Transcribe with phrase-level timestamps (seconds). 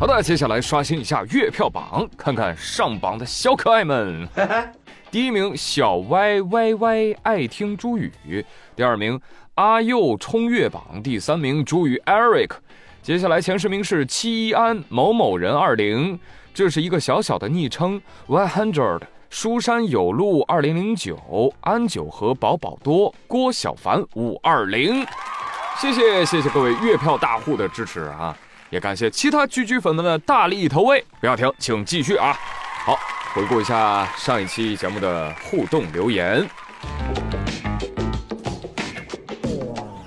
[0.00, 4.26] 好的，接下来刷新一下月票榜，看看上榜的小可爱们。
[5.12, 8.10] 第一名小歪歪歪爱听朱宇，
[8.74, 9.20] 第二名
[9.56, 12.52] 阿佑冲月榜，第三名朱宇 Eric。
[13.02, 16.18] 接下来前十名是七一安某某人二零，
[16.54, 18.00] 这是一个小小的昵称。
[18.26, 25.06] One Hundred 书山有路二零零九安九和宝宝多郭小凡五二零，
[25.78, 28.34] 谢谢谢谢各位月票大户的支持啊！
[28.70, 32.32] 也感谢其他居居粉们的大力投喂，不要停，请继续啊！
[32.84, 32.98] 好。
[33.32, 36.44] 回顾一下上一期节目的互动留言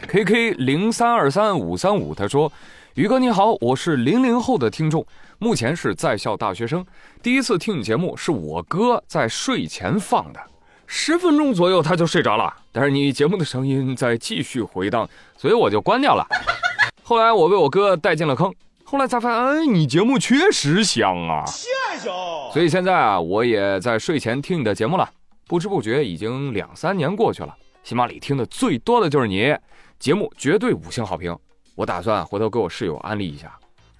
[0.09, 2.51] ，K K 零三二三五三五他说
[2.95, 5.07] ：“宇哥你好，我是零零后的听众，
[5.39, 6.85] 目前是在校大学生，
[7.21, 10.41] 第一次听你节目是我哥在睡前放的，
[10.85, 16.27] 十分钟左右他就睡着了，但是你节目的声音在继续回荡，所以我就关掉了。
[17.03, 18.53] 后来我被我哥带进了坑。”
[18.85, 21.43] 后来才发现，哎，你节目确实香啊！
[21.47, 21.67] 谢
[21.97, 22.09] 谢。
[22.51, 25.09] 所以现在啊，我也在睡前听你的节目了。
[25.47, 29.55] 不知不觉已经两三年过去了，喜马里听的最多的就是你，
[29.97, 31.35] 节目绝对五星好评。
[31.73, 33.51] 我打算回头给我室友安利一下。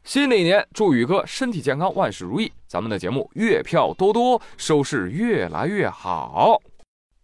[0.03, 2.51] 新的一年，祝宇哥身体健康，万事如意。
[2.67, 6.61] 咱们的节目月票多多，收视越来越好。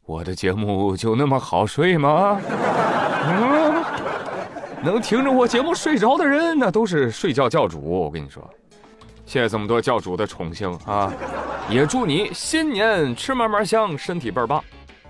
[0.08, 2.42] 我的节目就那么好睡吗？
[4.81, 7.80] 能听着我节目睡着的人，那都是睡觉教主。
[7.81, 8.47] 我跟你说，
[9.25, 11.11] 谢谢这么多教主的宠幸啊！
[11.69, 14.63] 也祝你新年吃嘛嘛香，身体倍儿棒。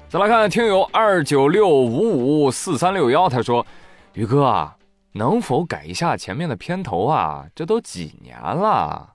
[0.09, 3.65] 再来看听友二九六五五四三六幺，他说
[4.13, 4.75] ：“宇哥啊，
[5.13, 7.45] 能否改一下前面的片头啊？
[7.53, 9.13] 这都几年了。”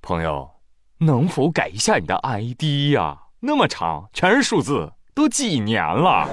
[0.00, 0.50] 朋友，
[0.98, 3.18] 能否改一下你的 ID 呀？
[3.40, 6.26] 那么长，全是数字，都几年了。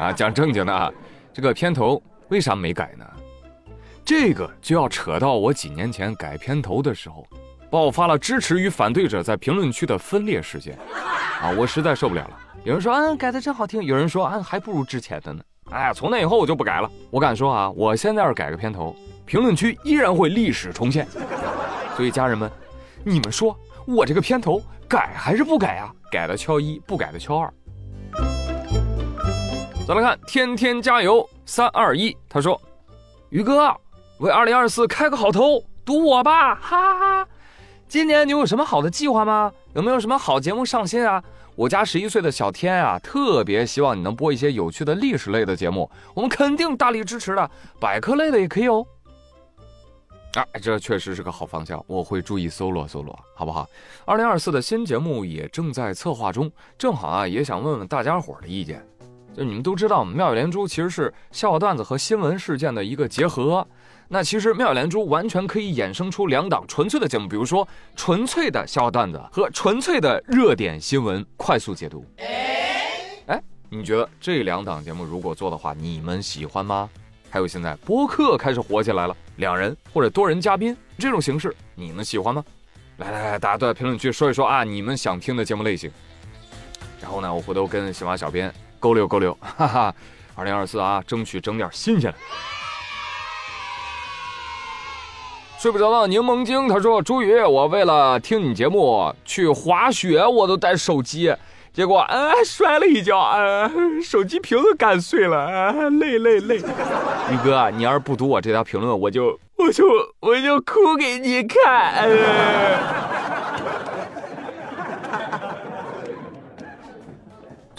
[0.00, 0.90] 啊，讲正经的啊，
[1.30, 3.04] 这个片头为啥没改呢？
[4.02, 7.26] 这个就要扯到我几年前改片头的时候，
[7.70, 10.78] 爆发了支持与反对者在评论区的分裂事件。
[11.42, 12.38] 啊，我实在受不了了。
[12.64, 15.42] 有人说，嗯，改的真好听；有人说，啊，还不如之前的呢。
[15.70, 16.90] 哎，从那以后我就不改了。
[17.10, 18.96] 我敢说啊，我现在要是改个片头，
[19.26, 21.06] 评论区依然会历史重现。
[21.94, 22.50] 所以家人们，
[23.04, 23.54] 你们说
[23.86, 25.92] 我这个片头改还是不改啊？
[26.10, 27.52] 改的敲一，不改的敲二。
[29.90, 32.16] 再来看，天天加油三二一。
[32.28, 32.62] 他说
[33.30, 33.74] ：“宇哥，
[34.18, 36.54] 为二零二四开个好头，赌我吧！
[36.54, 37.28] 哈哈哈！
[37.88, 39.52] 今年你有什么好的计划吗？
[39.74, 41.20] 有没有什么好节目上新啊？
[41.56, 47.50] 我家十一岁的小天啊，特别希望你能播一些有趣的历史类的节目，我们肯定大力支持的。
[47.80, 48.86] 百科类的也可以哦。
[50.34, 53.68] 啊，这确实是个好方向，我会注意搜罗搜罗，好不好？
[54.04, 58.86] 二零二四的新节目也正在策划中，正好啊，也想问问大家伙的意见。”
[59.34, 63.66] 就你们都知道，妙语连珠其实是笑话段子和新闻事件的一个结合。
[64.08, 72.04] 那其实妙语连珠完全可以衍生出两档纯粹的节目，比如说纯粹的笑话段子和纯粹的热点新闻快速解读。
[73.26, 76.90] 哎，你觉得这两档节目如果做的话，你们喜欢吗？
[77.30, 82.44] 还有现在播客开始火起来了，两人或者多人嘉宾这种形式，你们喜欢吗？
[82.96, 85.88] 来来来，大家都在评论区说一说啊，你们想听的节目类型。
[87.00, 88.52] 然后呢，我回头跟喜马小编。
[88.80, 89.94] 勾溜勾溜， 哈哈！
[90.34, 92.16] 二零二四啊，争取整点新鲜的。
[95.58, 101.36] 睡不着的柠檬精他说：“朱宇，我为了听你节目去滑雪，我都带手机，
[101.74, 103.70] 结果啊摔了一跤，啊
[104.02, 106.56] 手机屏都干碎了，啊累累累。”
[107.30, 109.84] 宇哥，你要是不读我这条评论，我就我就
[110.20, 112.08] 我就哭给你看。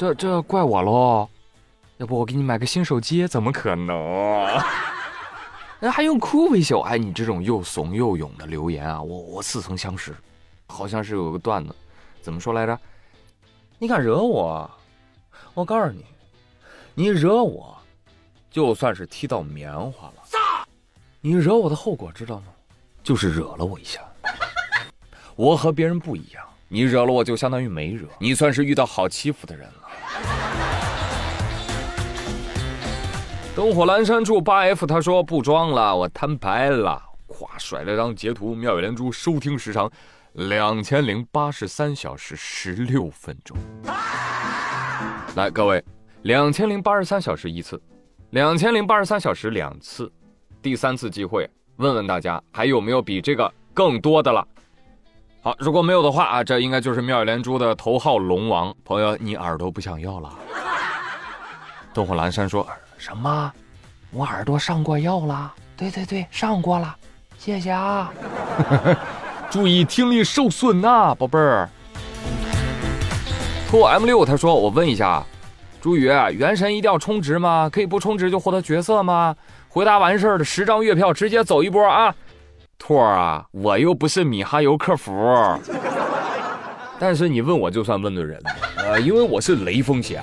[0.02, 1.30] 这这怪我喽，
[1.98, 3.28] 要不我给你买个新手机？
[3.28, 3.96] 怎么可能？
[5.80, 6.80] 那 还用哭维修？
[6.80, 10.16] 哎，你这种又怂又勇的留言啊，我我似曾相识，
[10.66, 11.76] 好像是有个段子，
[12.20, 12.76] 怎么说来着？
[13.78, 14.68] 你敢惹我，
[15.54, 16.04] 我告诉你，
[16.96, 17.78] 你惹我，
[18.50, 20.14] 就算是踢到棉花了。
[21.22, 22.46] 你惹我的后果知道吗？
[23.04, 24.02] 就是惹了我一下。
[25.36, 29.90] 我和别人不一样，你惹了我就相当于没惹，你算是遇到好欺负的人了。
[33.54, 37.02] 灯火阑珊处八 F，他说不装了，我摊牌了。
[37.28, 39.92] 咵，甩了张截图，妙语连珠收听时长
[40.32, 43.58] 两千零八十三小时十六分钟。
[45.36, 45.84] 来，各位，
[46.22, 47.80] 两千零八十三小时一次，
[48.30, 50.10] 两千零八十三小时两次，
[50.62, 54.48] 第三次机会，问问大家还有没有比这个更多的了？
[55.42, 60.34] 好，如果没有的话啊，这应该就是妙语连珠的头号龙王朋友，你耳朵不想要了？
[61.94, 62.66] 灯火阑珊说。
[63.02, 63.52] 什么？
[64.12, 65.52] 我耳朵上过药了？
[65.76, 66.96] 对对对，上过了，
[67.36, 68.14] 谢谢啊。
[69.50, 71.68] 注意听力受损呐，宝贝儿。
[73.68, 75.24] 兔 M 六他说：“我问一下，
[75.82, 77.68] 朱宇，元神一定要充值吗？
[77.72, 79.36] 可以不充值就获得角色吗？”
[79.68, 82.14] 回答完事儿的十张月票直接走一波啊！
[82.78, 85.12] 兔儿啊，我又不是米哈游客服，
[87.00, 90.22] 但是你问我就算问对人了，呃，因为我是雷锋侠。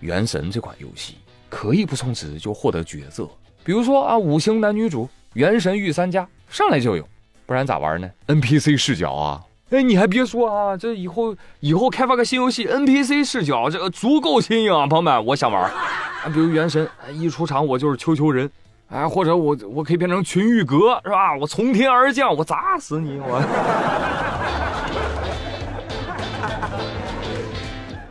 [0.00, 1.18] 元神这款游戏
[1.62, 3.28] 可以不充值就获得角色。
[3.62, 7.08] 比如说啊，五星男女主、元神御三家上来就有，
[7.46, 9.40] 不然咋玩呢？NPC 视角啊！
[9.70, 15.62] 哎，你还别说啊，这以后以后开发个新游戏，NPC 视角，这个足够新颖啊，朋友们，我想玩。
[15.70, 18.50] 啊，比如元神一出场我就是丘丘人，
[18.88, 21.36] 哎，或者我我可以变成群玉阁，是吧？
[21.36, 23.20] 我从天而降，我砸死你！
[23.22, 23.40] 我。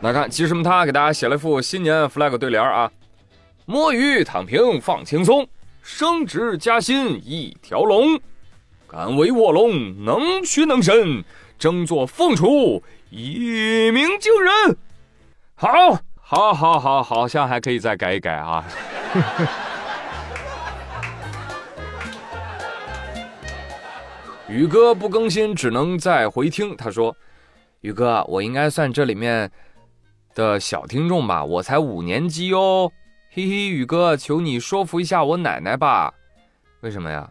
[0.00, 2.90] 来看，其实们他给大家写了一副新年 flag 对联啊。
[3.64, 5.46] 摸鱼躺平放轻松，
[5.82, 8.20] 升职加薪一条龙，
[8.88, 11.22] 敢为卧龙能屈能伸，
[11.58, 14.76] 争做凤雏一鸣惊人。
[15.54, 15.68] 好，
[16.20, 18.64] 好，好，好，好像还可以再改一改啊。
[24.48, 26.76] 宇哥不更新，只能再回听。
[26.76, 27.16] 他说
[27.80, 29.50] ：“宇哥，我应该算这里面
[30.34, 31.44] 的小听众吧？
[31.44, 32.90] 我才五年级哦。”
[33.34, 36.12] 嘿嘿，宇哥，求你说服一下我奶奶吧。
[36.80, 37.26] 为什么呀？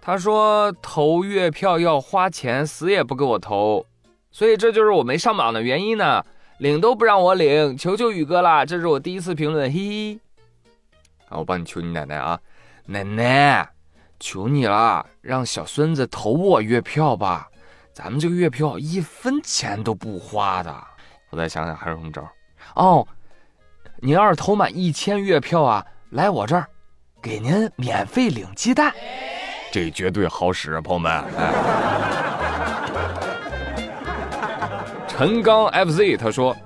[0.00, 3.84] 他说投月票要花钱，死也不给我投，
[4.30, 6.24] 所以这就是我没上榜的原因呢。
[6.58, 8.64] 领都不让我领，求求宇哥啦！
[8.64, 10.20] 这是我第一次评论，嘿嘿。
[11.28, 12.38] 啊，我帮你求你奶奶啊，
[12.86, 13.68] 奶奶，
[14.20, 17.48] 求你了，让小孙子投我月票吧。
[17.92, 20.72] 咱们这个月票一分钱都不花的。
[21.30, 22.24] 我再想想还有什么招。
[22.76, 23.04] 哦。
[24.02, 26.66] 您要是投满一千月票啊，来我这儿，
[27.20, 28.90] 给您免费领鸡蛋，
[29.70, 31.22] 这绝对好使，啊朋友们。
[35.06, 36.56] 陈刚 FZ 他说：“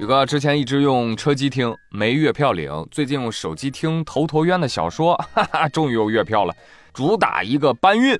[0.00, 6.54] 宇哥之前一直用车机听，没月票领，最近用手机听头陀渊的小说，哈哈，终于有月票了，
[6.94, 8.18] 主打一个搬运。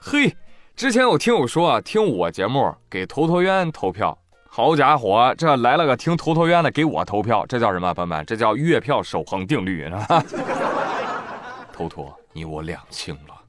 [0.00, 0.36] 嘿，
[0.74, 4.18] 之前有听友说啊，听我节目给头陀渊投票。”
[4.58, 8.26] 好家伙，这来了个听头陀渊的给我投票，这叫什么，朋友们？
[8.26, 10.24] 这叫月票守恒定律，是吧？
[11.72, 13.40] 头陀，你我两清了。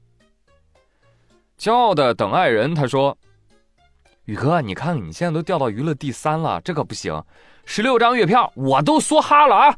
[1.58, 3.18] 骄傲的等爱人他说
[4.26, 7.20] ：“宇哥，你看你现在都掉到娱乐第三了，这可不行。
[7.64, 9.76] 十六张月票我都梭哈了啊！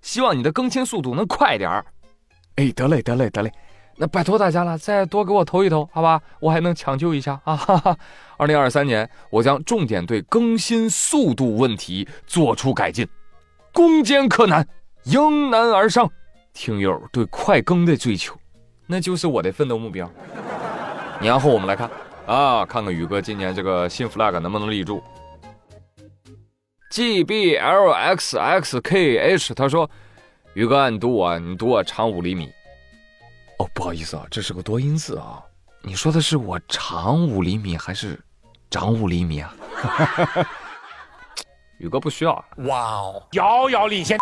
[0.00, 1.86] 希望你的更新速度能快点儿。
[2.56, 3.52] 哎，得嘞，得嘞，得嘞。”
[3.96, 7.56] 那拜托大家了，再多给我投一投，好吧，我还能抢救一下啊！
[7.56, 7.96] 哈哈。
[8.38, 13.06] 二零二三年，我将重点对更新速度问题做出改进，
[13.72, 14.66] 攻坚克难，
[15.04, 16.10] 迎难而上。
[16.52, 18.34] 听友对快更的追求，
[18.86, 20.10] 那就是我的奋斗目标。
[21.20, 21.88] 年后我们来看
[22.26, 25.02] 啊，看看宇哥今年这个新 flag 能不能立住。
[26.90, 29.88] G B L X X K H 他说
[30.54, 32.50] ：“宇哥，你读我，你读我长五厘米。”
[33.62, 35.40] 哦，不好意思啊，这是个多音字啊。
[35.82, 38.20] 你说的是我长五厘米还是
[38.70, 39.54] 长五厘米啊？
[41.78, 42.44] 宇哥不需要。
[42.58, 44.18] 哇哦，遥遥领先。